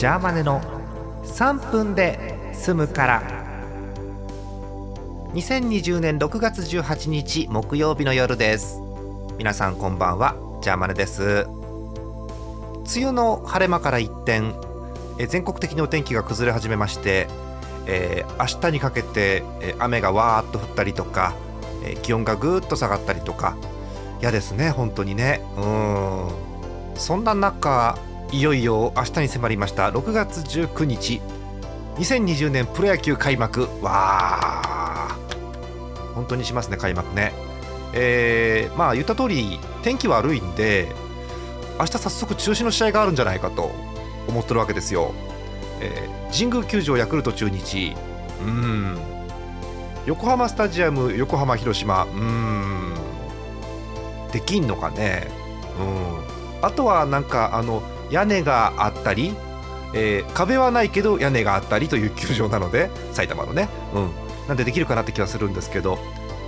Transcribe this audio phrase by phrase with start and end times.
[0.00, 0.62] ジャーマネの
[1.24, 3.22] 3分で済むから。
[5.34, 8.80] 2020年6月18日木曜日の夜です。
[9.36, 10.36] 皆さんこんばんは。
[10.62, 11.46] ジャーマネです。
[12.96, 14.54] 梅雨の晴れ間から一転
[15.18, 17.26] え全国的にお天気が崩れ始めまして、
[17.84, 21.34] えー明日にかけて、え雨がわーっと降ったりとか、
[21.84, 23.54] え気温がぐーっと下がったりとか。
[24.22, 25.42] 嫌ですね本当にね。
[25.58, 26.28] うん。
[26.94, 27.98] そんな中
[28.32, 29.90] いよいよ明日に迫りました。
[29.90, 31.20] 6月19日。
[31.96, 33.62] 2020年プロ野球開幕。
[33.82, 37.32] わー本当にしますね開幕ね。
[37.92, 40.92] えーまあ言った通り天気悪いんで
[41.80, 43.72] 明日早速中止の試合があるんじゃないかと
[44.28, 45.12] 思ってるわけですよ、
[45.80, 47.96] えー神宮球場ヤクルト中日。
[48.42, 48.96] うん。
[50.06, 52.04] 横浜スタジアム横浜広島。
[52.04, 52.94] うん。
[54.32, 55.26] できんのかね。
[55.80, 55.82] う
[56.62, 56.64] ん。
[56.64, 59.34] あとはなんかあの屋根があったり、
[59.94, 63.68] えー壁はないけど屋根があったりという球場なので埼玉のね。
[63.94, 64.10] うん。
[64.48, 65.98] なんでできるかなって気はするんですけど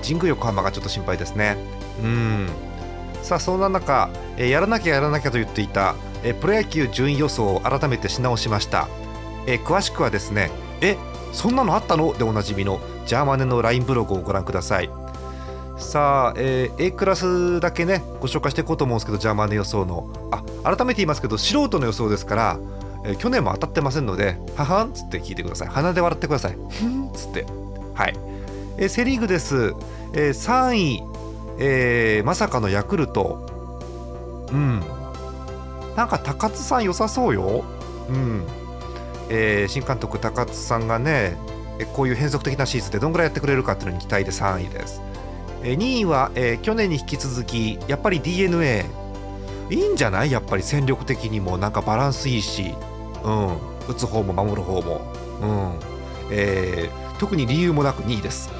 [0.02, 1.56] 神宮横浜がちょっと心配ですね。
[2.02, 2.48] うん。
[3.22, 8.88] さあそんな中、えーやらなきゃやらなきゃと言っていた、えープロ野球順位予想を改めてし直しました、
[9.46, 10.96] えー詳しくはですねえ
[11.32, 12.12] そんなのあったの？
[12.18, 14.90] でおなじみのジャーマネの LINE ブログをご覧ください。
[15.78, 20.10] さあ、えー A クラスだけねご紹介していこうと思うんですけどジャーマネ予想の。
[20.30, 22.58] あ改めて言いますけど素人の予想ですから、
[23.04, 24.90] えー去年も当たってませんのでははん？
[24.90, 25.68] っつって聞いてください。
[25.68, 26.52] 鼻で笑ってください。
[26.52, 27.08] ふん？
[27.08, 27.46] っつって。
[27.94, 28.14] はい、
[28.78, 29.74] えーセ・リーグです、
[30.12, 31.02] えー3位、
[31.58, 33.48] えーまさかのヤクルト。
[34.52, 34.80] うん。
[35.96, 37.64] なんか高津さん良さそうよ。
[38.08, 38.44] うん、
[39.30, 41.36] えー新監督高津さんがね
[41.94, 45.02] こういう変則的なシーズンでどんぐらいやってくれるかっていうのに期待で3位です。
[45.62, 48.84] 2位は、えー去年に引き続きやっぱり d n a
[49.72, 50.30] いいんじゃない？
[50.30, 51.58] やっぱり戦力的にも。
[51.58, 52.74] なんかバランスいいし、
[53.24, 53.56] うん、
[53.88, 55.00] 打つ方も守る方も、
[55.40, 55.72] うん。
[56.30, 58.50] えー特に理由もなく2位です、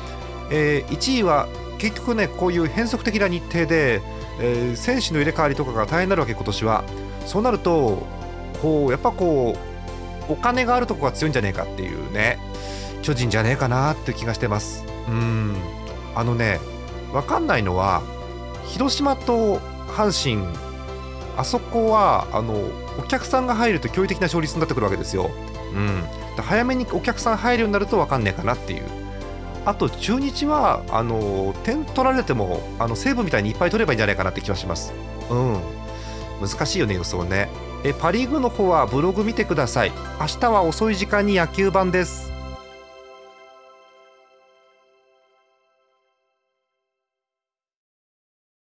[0.49, 4.01] えー1位は結局ねこういう変則的な日程で、
[4.39, 6.85] えー選手の入れ替わりとかが大変になるわけ今年は。
[7.27, 8.07] そうなると
[8.63, 9.57] こうやっぱこ
[10.29, 12.39] うお金があるとこが強いんじゃねえかっていうね。
[13.03, 14.85] 巨人じゃねえかなって気がしてます。
[15.09, 15.57] うん。
[16.15, 16.61] あのね
[17.13, 18.03] 分かんないのは
[18.67, 19.59] 広島と
[19.89, 20.47] 阪神
[21.37, 22.55] あそこはあの
[22.99, 25.31] お客さんが入ると驚異的な勝率になってくるわけですよ、
[25.75, 26.03] うん、
[26.37, 28.83] で早めにお客さん入るようになると分かんねえかなっていう。
[29.65, 34.93] あと中日はあの点取られてもあの西武みたいにいっぱい取ればいいんじゃないかなって気はします。
[35.31, 35.61] うん。
[36.41, 37.49] 難しいよね予想ね。
[37.85, 39.93] えパ・リーグの方はブログ見てください。
[40.21, 42.32] 明日は遅い時間に野球版です。